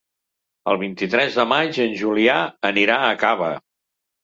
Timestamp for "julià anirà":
2.01-2.99